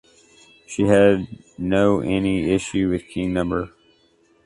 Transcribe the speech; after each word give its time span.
She 0.65 0.85
had 0.87 1.27
no 1.59 1.99
any 1.99 2.51
issue 2.55 2.89
with 2.89 3.07
King 3.07 3.33
number 3.33 3.69